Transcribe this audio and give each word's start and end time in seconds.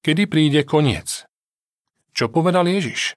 Kedy 0.00 0.32
príde 0.32 0.64
koniec? 0.64 1.28
Čo 2.16 2.32
povedal 2.32 2.64
Ježiš? 2.64 3.12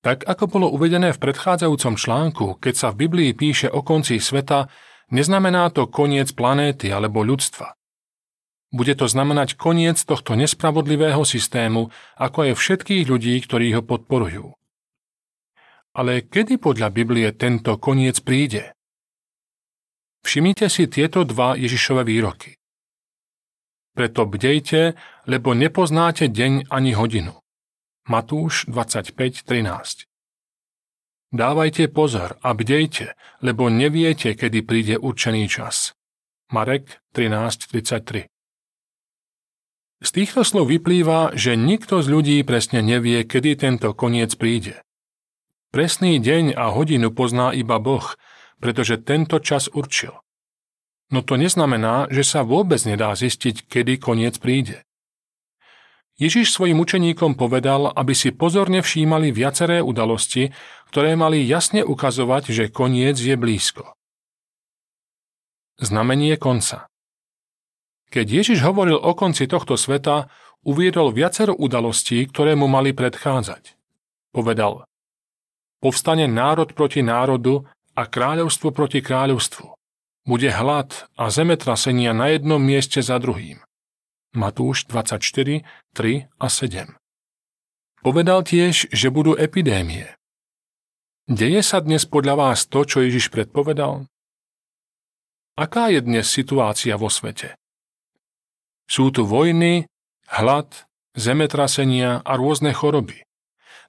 Tak 0.00 0.24
ako 0.24 0.44
bolo 0.48 0.66
uvedené 0.72 1.12
v 1.12 1.20
predchádzajúcom 1.20 2.00
článku, 2.00 2.46
keď 2.56 2.74
sa 2.80 2.88
v 2.88 3.04
Biblii 3.04 3.36
píše 3.36 3.68
o 3.68 3.84
konci 3.84 4.16
sveta, 4.24 4.72
neznamená 5.12 5.68
to 5.68 5.84
koniec 5.84 6.32
planéty 6.32 6.88
alebo 6.88 7.20
ľudstva. 7.20 7.76
Bude 8.72 8.96
to 8.96 9.04
znamenať 9.04 9.60
koniec 9.60 10.00
tohto 10.00 10.32
nespravodlivého 10.32 11.20
systému, 11.28 11.92
ako 12.16 12.38
aj 12.48 12.52
všetkých 12.56 13.04
ľudí, 13.04 13.36
ktorí 13.44 13.76
ho 13.76 13.84
podporujú. 13.84 14.56
Ale 15.92 16.24
kedy 16.24 16.56
podľa 16.56 16.88
Biblie 16.88 17.28
tento 17.36 17.76
koniec 17.76 18.16
príde? 18.24 18.72
Všimnite 20.24 20.72
si 20.72 20.88
tieto 20.88 21.28
dva 21.28 21.52
Ježišové 21.52 22.08
výroky. 22.08 22.59
Preto 23.94 24.26
bdejte, 24.26 24.94
lebo 25.26 25.54
nepoznáte 25.54 26.30
deň 26.30 26.70
ani 26.70 26.94
hodinu. 26.94 27.34
Matúš 28.06 28.66
25.13 28.70 30.10
Dávajte 31.30 31.86
pozor 31.86 32.42
a 32.42 32.50
bdejte, 32.58 33.14
lebo 33.38 33.70
neviete, 33.70 34.34
kedy 34.34 34.66
príde 34.66 34.94
určený 34.98 35.46
čas. 35.46 35.94
Marek 36.50 36.98
13.33 37.14 38.26
Z 40.02 40.10
týchto 40.10 40.42
slov 40.42 40.74
vyplýva, 40.74 41.38
že 41.38 41.54
nikto 41.54 42.02
z 42.02 42.10
ľudí 42.10 42.36
presne 42.42 42.82
nevie, 42.82 43.22
kedy 43.22 43.54
tento 43.62 43.94
koniec 43.94 44.34
príde. 44.34 44.82
Presný 45.70 46.18
deň 46.18 46.58
a 46.58 46.74
hodinu 46.74 47.14
pozná 47.14 47.54
iba 47.54 47.78
Boh, 47.78 48.18
pretože 48.58 48.98
tento 48.98 49.38
čas 49.38 49.70
určil. 49.70 50.18
No 51.10 51.26
to 51.26 51.34
neznamená, 51.34 52.06
že 52.06 52.22
sa 52.22 52.46
vôbec 52.46 52.78
nedá 52.86 53.10
zistiť, 53.18 53.66
kedy 53.66 53.98
koniec 53.98 54.38
príde. 54.38 54.86
Ježiš 56.20 56.54
svojim 56.54 56.78
učeníkom 56.78 57.34
povedal, 57.34 57.90
aby 57.90 58.12
si 58.14 58.30
pozorne 58.30 58.84
všímali 58.84 59.34
viaceré 59.34 59.82
udalosti, 59.82 60.54
ktoré 60.92 61.16
mali 61.16 61.42
jasne 61.42 61.82
ukazovať, 61.82 62.52
že 62.52 62.64
koniec 62.70 63.16
je 63.16 63.34
blízko. 63.34 63.96
Znamenie 65.80 66.36
konca 66.36 66.86
Keď 68.12 68.26
Ježiš 68.28 68.60
hovoril 68.60 69.00
o 69.00 69.16
konci 69.16 69.48
tohto 69.48 69.80
sveta, 69.80 70.28
uviedol 70.60 71.08
viacero 71.16 71.56
udalostí, 71.56 72.20
ktoré 72.28 72.52
mu 72.52 72.68
mali 72.68 72.92
predchádzať. 72.92 73.80
Povedal, 74.30 74.84
povstane 75.80 76.28
národ 76.28 76.76
proti 76.76 77.00
národu 77.00 77.64
a 77.96 78.04
kráľovstvo 78.04 78.76
proti 78.76 79.00
kráľovstvu. 79.00 79.79
Bude 80.30 80.46
hlad 80.54 81.10
a 81.18 81.26
zemetrasenia 81.26 82.14
na 82.14 82.30
jednom 82.30 82.62
mieste 82.62 83.02
za 83.02 83.18
druhým. 83.18 83.58
Matúš 84.30 84.86
24, 84.86 85.66
3 85.90 86.30
a 86.38 86.46
7. 86.46 86.94
Povedal 88.06 88.46
tiež, 88.46 88.94
že 88.94 89.10
budú 89.10 89.34
epidémie. 89.34 90.06
Deje 91.26 91.66
sa 91.66 91.82
dnes 91.82 92.06
podľa 92.06 92.46
vás 92.46 92.70
to, 92.70 92.86
čo 92.86 93.02
Ježiš 93.02 93.34
predpovedal? 93.34 94.06
Aká 95.58 95.90
je 95.90 95.98
dnes 95.98 96.30
situácia 96.30 96.94
vo 96.94 97.10
svete? 97.10 97.58
Sú 98.86 99.10
tu 99.10 99.26
vojny, 99.26 99.90
hlad, 100.30 100.86
zemetrasenia 101.18 102.22
a 102.22 102.32
rôzne 102.38 102.70
choroby. 102.70 103.26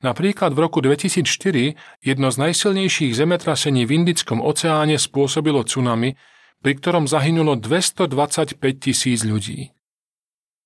Napríklad 0.00 0.56
v 0.56 0.58
roku 0.64 0.80
2004 0.80 1.76
jedno 2.00 2.28
z 2.32 2.36
najsilnejších 2.40 3.12
zemetrasení 3.12 3.84
v 3.84 4.00
Indickom 4.00 4.40
oceáne 4.40 4.96
spôsobilo 4.96 5.60
tsunami, 5.60 6.16
pri 6.64 6.72
ktorom 6.76 7.04
zahynulo 7.04 7.60
225 7.60 8.56
tisíc 8.80 9.20
ľudí 9.28 9.76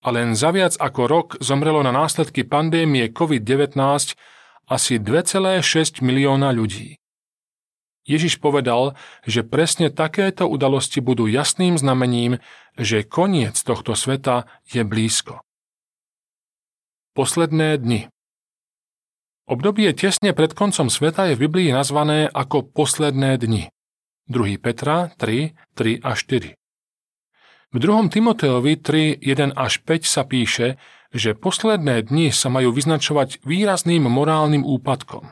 a 0.04 0.08
len 0.12 0.36
za 0.36 0.52
viac 0.52 0.76
ako 0.76 1.02
rok 1.08 1.28
zomrelo 1.40 1.80
na 1.80 1.90
následky 1.90 2.44
pandémie 2.44 3.08
COVID-19 3.08 3.80
asi 4.68 5.00
2,6 5.00 6.04
milióna 6.04 6.52
ľudí. 6.52 7.00
Ježiš 8.04 8.36
povedal, 8.36 8.92
že 9.24 9.40
presne 9.40 9.88
takéto 9.88 10.44
udalosti 10.44 11.00
budú 11.00 11.24
jasným 11.24 11.80
znamením, 11.80 12.36
že 12.76 13.00
koniec 13.00 13.56
tohto 13.64 13.96
sveta 13.96 14.44
je 14.68 14.84
blízko. 14.84 15.40
Posledné 17.16 17.80
dni 17.80 18.12
Obdobie 19.44 19.92
tesne 19.92 20.32
pred 20.32 20.56
koncom 20.56 20.88
sveta 20.88 21.28
je 21.28 21.36
v 21.36 21.44
Biblii 21.44 21.68
nazvané 21.68 22.32
ako 22.32 22.64
posledné 22.64 23.36
dni. 23.36 23.68
2. 24.32 24.56
Petra 24.56 25.12
3, 25.20 25.52
3 25.76 26.00
a 26.00 26.16
4. 26.16 26.56
V 26.56 27.76
2. 27.76 28.08
Timoteovi 28.08 28.80
3, 28.80 29.20
1 29.20 29.52
až 29.52 29.84
5 29.84 30.08
sa 30.08 30.24
píše, 30.24 30.80
že 31.12 31.36
posledné 31.36 32.08
dni 32.08 32.32
sa 32.32 32.48
majú 32.48 32.72
vyznačovať 32.72 33.44
výrazným 33.44 34.08
morálnym 34.08 34.64
úpadkom. 34.64 35.28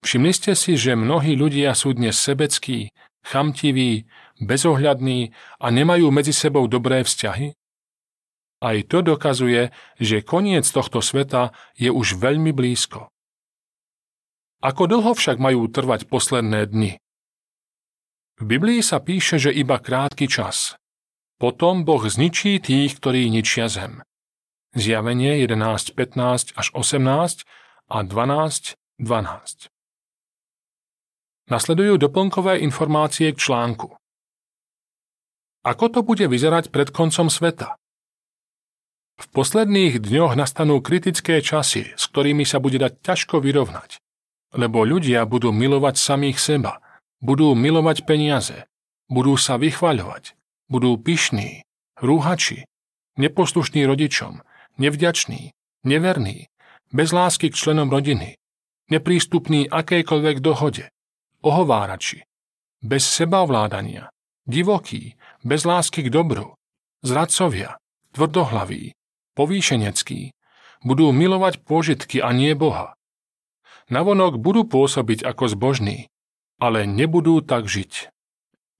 Všimli 0.00 0.32
ste 0.32 0.56
si, 0.56 0.80
že 0.80 0.96
mnohí 0.96 1.36
ľudia 1.36 1.76
sú 1.76 1.92
dnes 1.92 2.16
sebeckí, 2.16 2.88
chamtiví, 3.20 4.08
bezohľadní 4.40 5.36
a 5.60 5.66
nemajú 5.68 6.08
medzi 6.08 6.32
sebou 6.32 6.64
dobré 6.64 7.04
vzťahy? 7.04 7.52
Aj 8.58 8.76
to 8.82 9.06
dokazuje, 9.06 9.70
že 10.02 10.26
koniec 10.26 10.66
tohto 10.66 10.98
sveta 10.98 11.54
je 11.78 11.94
už 11.94 12.18
veľmi 12.18 12.50
blízko. 12.50 13.10
Ako 14.58 14.90
dlho 14.90 15.14
však 15.14 15.38
majú 15.38 15.70
trvať 15.70 16.10
posledné 16.10 16.66
dni? 16.66 16.98
V 18.38 18.42
Biblii 18.42 18.82
sa 18.82 18.98
píše, 18.98 19.38
že 19.38 19.54
iba 19.54 19.78
krátky 19.78 20.26
čas, 20.26 20.74
potom 21.38 21.86
Boh 21.86 22.02
zničí 22.02 22.58
tých, 22.58 22.98
ktorí 22.98 23.30
ničia 23.30 23.70
zem. 23.70 24.02
Zjavenie 24.74 25.38
11.15 25.46 26.58
až 26.58 26.66
18 26.74 27.46
a 27.86 27.98
12.12. 28.02 28.78
12. 28.98 29.70
Nasledujú 31.46 32.02
doplnkové 32.02 32.58
informácie 32.66 33.30
k 33.30 33.38
článku. 33.38 33.94
Ako 35.62 35.84
to 35.94 36.02
bude 36.02 36.26
vyzerať 36.26 36.74
pred 36.74 36.90
koncom 36.90 37.30
sveta? 37.30 37.78
V 39.18 39.26
posledných 39.34 39.98
dňoch 39.98 40.38
nastanú 40.38 40.78
kritické 40.78 41.42
časy, 41.42 41.90
s 41.98 42.06
ktorými 42.06 42.46
sa 42.46 42.62
bude 42.62 42.78
dať 42.78 43.02
ťažko 43.02 43.42
vyrovnať. 43.42 43.98
Lebo 44.54 44.86
ľudia 44.86 45.26
budú 45.26 45.50
milovať 45.50 45.98
samých 45.98 46.38
seba, 46.38 46.78
budú 47.18 47.58
milovať 47.58 48.06
peniaze, 48.06 48.70
budú 49.10 49.34
sa 49.34 49.58
vychvaľovať, 49.58 50.38
budú 50.70 50.94
pyšní, 51.02 51.66
rúhači, 51.98 52.62
neposlušní 53.18 53.82
rodičom, 53.90 54.38
nevďační, 54.78 55.50
neverní, 55.82 56.46
bez 56.94 57.10
lásky 57.10 57.50
k 57.50 57.58
členom 57.58 57.90
rodiny, 57.90 58.38
neprístupní 58.86 59.66
akejkoľvek 59.66 60.36
dohode, 60.38 60.88
ohovárači, 61.42 62.22
bez 62.78 63.02
sebaovládania, 63.02 64.14
divokí, 64.46 65.18
bez 65.42 65.66
lásky 65.66 66.06
k 66.06 66.14
dobru, 66.14 66.54
zradcovia, 67.02 67.76
tvrdohlaví, 68.14 68.94
povýšeneckí, 69.38 70.34
budú 70.82 71.14
milovať 71.14 71.62
požitky 71.62 72.18
a 72.18 72.34
nie 72.34 72.58
Boha. 72.58 72.98
Navonok 73.86 74.42
budú 74.42 74.66
pôsobiť 74.66 75.22
ako 75.22 75.54
zbožní, 75.54 76.10
ale 76.58 76.84
nebudú 76.84 77.38
tak 77.40 77.70
žiť. 77.70 78.10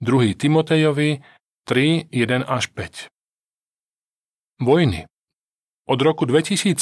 2. 0.02 0.34
Timotejovi 0.34 1.22
3, 1.64 2.10
1 2.10 2.42
až 2.42 2.64
5. 2.74 3.06
Vojny. 4.58 5.06
Od 5.88 6.00
roku 6.02 6.26
2007 6.26 6.74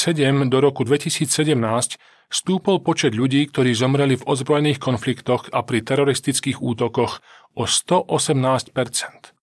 do 0.51 0.59
roku 0.59 0.83
2017 0.83 1.29
stúpol 2.33 2.83
počet 2.83 3.15
ľudí, 3.15 3.47
ktorí 3.47 3.71
zomreli 3.77 4.19
v 4.19 4.27
ozbrojených 4.27 4.83
konfliktoch 4.83 5.47
a 5.55 5.63
pri 5.63 5.85
teroristických 5.85 6.59
útokoch 6.59 7.23
o 7.55 7.69
118% 7.71 9.37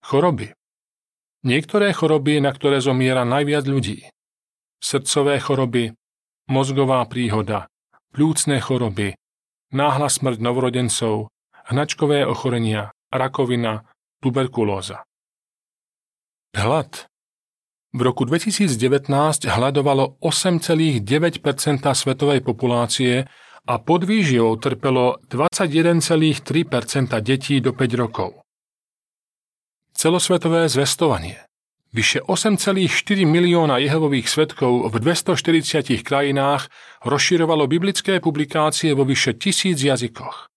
Choroby. 0.00 0.59
Niektoré 1.40 1.96
choroby, 1.96 2.36
na 2.44 2.52
ktoré 2.52 2.84
zomiera 2.84 3.24
najviac 3.24 3.64
ľudí. 3.64 4.04
Srdcové 4.76 5.40
choroby, 5.40 5.96
mozgová 6.52 7.00
príhoda, 7.08 7.72
plúcne 8.12 8.60
choroby, 8.60 9.16
náhla 9.72 10.12
smrť 10.12 10.36
novorodencov, 10.36 11.32
hnačkové 11.72 12.28
ochorenia, 12.28 12.92
rakovina, 13.08 13.88
tuberkulóza. 14.20 15.08
Hlad. 16.52 17.08
V 17.90 18.00
roku 18.04 18.28
2019 18.28 19.08
hľadovalo 19.48 20.20
8,9% 20.20 21.00
svetovej 21.88 22.40
populácie 22.44 23.24
a 23.64 23.74
podvýživou 23.80 24.60
trpelo 24.60 25.18
21,3% 25.26 27.16
detí 27.24 27.64
do 27.64 27.72
5 27.72 28.02
rokov. 28.02 28.44
Celosvetové 30.00 30.64
zvestovanie. 30.72 31.44
Vyše 31.92 32.24
8,4 32.24 32.88
milióna 33.28 33.76
jehovových 33.84 34.32
svetkov 34.32 34.88
v 34.88 34.96
240 34.96 36.00
krajinách 36.00 36.72
rozširovalo 37.04 37.68
biblické 37.68 38.16
publikácie 38.16 38.96
vo 38.96 39.04
vyše 39.04 39.36
tisíc 39.36 39.76
jazykoch. 39.76 40.48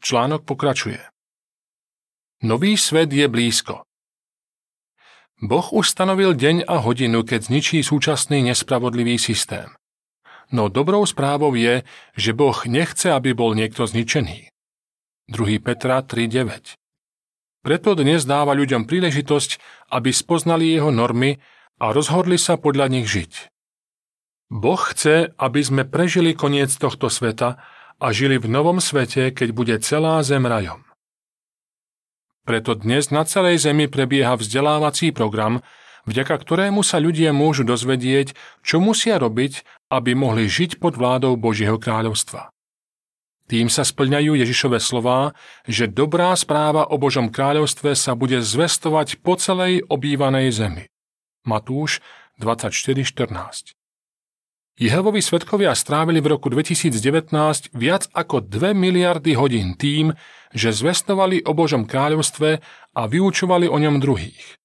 Článok 0.00 0.48
pokračuje. 0.48 1.04
Nový 2.48 2.80
svet 2.80 3.12
je 3.12 3.28
blízko. 3.28 3.84
Boh 5.44 5.68
už 5.68 5.84
stanovil 5.92 6.32
deň 6.32 6.64
a 6.64 6.80
hodinu, 6.80 7.28
keď 7.28 7.52
zničí 7.52 7.84
súčasný 7.84 8.40
nespravodlivý 8.40 9.20
systém. 9.20 9.68
No 10.48 10.72
dobrou 10.72 11.04
správou 11.04 11.52
je, 11.52 11.84
že 12.16 12.32
Boh 12.32 12.56
nechce, 12.64 13.12
aby 13.12 13.36
bol 13.36 13.52
niekto 13.52 13.84
zničený. 13.84 14.48
2. 15.28 15.60
Petra 15.60 16.00
3.9 16.00 16.85
Preto 17.66 17.98
dnes 17.98 18.22
dáva 18.22 18.54
ľuďom 18.54 18.86
príležitosť, 18.86 19.58
aby 19.90 20.14
spoznali 20.14 20.70
jeho 20.70 20.94
normy 20.94 21.42
a 21.82 21.90
rozhodli 21.90 22.38
sa 22.38 22.54
podľa 22.54 22.86
nich 22.94 23.10
žiť. 23.10 23.50
Boh 24.54 24.78
chce, 24.78 25.34
aby 25.34 25.60
sme 25.66 25.82
prežili 25.82 26.38
koniec 26.38 26.70
tohto 26.70 27.10
sveta 27.10 27.58
a 27.98 28.06
žili 28.14 28.38
v 28.38 28.46
novom 28.46 28.78
svete, 28.78 29.34
keď 29.34 29.48
bude 29.50 29.74
celá 29.82 30.22
zem 30.22 30.46
rajom. 30.46 30.86
Preto 32.46 32.78
dnes 32.78 33.10
na 33.10 33.26
celej 33.26 33.66
Zemi 33.66 33.90
prebieha 33.90 34.38
vzdelávací 34.38 35.10
program, 35.10 35.58
vďaka 36.06 36.38
ktorému 36.38 36.86
sa 36.86 37.02
ľudia 37.02 37.34
môžu 37.34 37.66
dozvedieť, 37.66 38.38
čo 38.62 38.78
musia 38.78 39.18
robiť, 39.18 39.66
aby 39.90 40.14
mohli 40.14 40.46
žiť 40.46 40.78
pod 40.78 40.94
vládou 40.94 41.34
Božieho 41.34 41.82
kráľovstva. 41.82 42.46
Tým 43.46 43.70
sa 43.70 43.86
splňajú 43.86 44.34
Ježišove 44.34 44.82
slová, 44.82 45.30
že 45.70 45.86
dobrá 45.86 46.34
správa 46.34 46.90
o 46.90 46.98
Božom 46.98 47.30
kráľovstve 47.30 47.94
sa 47.94 48.18
bude 48.18 48.42
zvestovať 48.42 49.22
po 49.22 49.38
celej 49.38 49.86
obývanej 49.86 50.50
zemi. 50.50 50.84
Matúš 51.46 52.02
24.14 52.42 53.78
Jehovovi 54.76 55.22
svetkovia 55.22 55.72
strávili 55.78 56.18
v 56.20 56.36
roku 56.36 56.50
2019 56.50 57.30
viac 57.72 58.10
ako 58.12 58.44
2 58.44 58.76
miliardy 58.76 59.32
hodín 59.38 59.78
tým, 59.78 60.12
že 60.52 60.74
zvestovali 60.74 61.46
o 61.46 61.54
Božom 61.54 61.86
kráľovstve 61.86 62.60
a 62.92 63.02
vyučovali 63.06 63.70
o 63.70 63.78
ňom 63.78 64.02
druhých. 64.02 64.58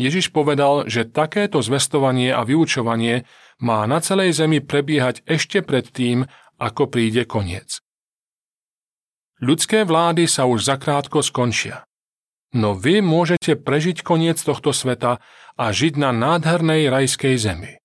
Ježiš 0.00 0.32
povedal, 0.32 0.88
že 0.88 1.04
takéto 1.04 1.60
zvestovanie 1.60 2.32
a 2.32 2.48
vyučovanie 2.48 3.28
má 3.60 3.84
na 3.84 4.00
celej 4.00 4.40
zemi 4.40 4.64
prebiehať 4.64 5.20
ešte 5.28 5.60
pred 5.60 5.84
tým, 5.84 6.24
ako 6.56 6.88
príde 6.88 7.28
koniec. 7.28 7.84
Ľudské 9.40 9.88
vlády 9.88 10.28
sa 10.28 10.44
už 10.44 10.68
zakrátko 10.68 11.24
skončia. 11.24 11.88
No 12.52 12.76
vy 12.76 13.00
môžete 13.00 13.56
prežiť 13.56 14.04
koniec 14.04 14.36
tohto 14.36 14.76
sveta 14.76 15.16
a 15.56 15.64
žiť 15.72 15.96
na 15.96 16.12
nádhernej 16.12 16.92
rajskej 16.92 17.40
zemi. 17.40 17.80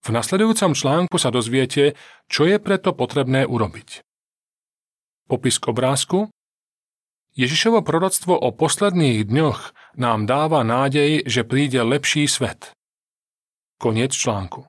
V 0.00 0.08
nasledujúcom 0.14 0.72
článku 0.72 1.16
sa 1.20 1.28
dozviete, 1.28 1.92
čo 2.32 2.48
je 2.48 2.56
preto 2.56 2.96
potrebné 2.96 3.44
urobiť. 3.44 4.00
Popis 5.28 5.60
k 5.60 5.68
obrázku 5.74 6.32
Ježišovo 7.36 7.84
proroctvo 7.84 8.32
o 8.32 8.48
posledných 8.48 9.28
dňoch 9.28 9.76
nám 10.00 10.24
dáva 10.24 10.64
nádej, 10.64 11.28
že 11.28 11.44
príde 11.44 11.84
lepší 11.84 12.24
svet. 12.24 12.72
Koniec 13.76 14.16
článku. 14.16 14.64